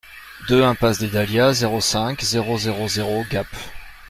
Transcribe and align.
deux 0.49 0.63
impasse 0.63 0.97
des 0.97 1.09
Dahlias, 1.09 1.53
zéro 1.53 1.79
cinq, 1.79 2.21
zéro 2.23 2.57
zéro 2.57 2.87
zéro 2.87 3.23
Gap 3.29 3.45